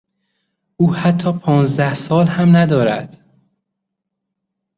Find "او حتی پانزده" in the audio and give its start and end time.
0.77-1.93